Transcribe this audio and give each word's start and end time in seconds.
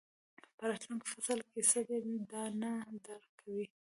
په 0.57 0.63
راتلونکي 0.69 1.07
فصل 1.13 1.39
کې 1.49 1.61
څه 1.69 1.79
دي 1.87 1.99
دا 2.31 2.43
نه 2.61 2.71
درک 3.05 3.29
کوئ. 3.41 3.63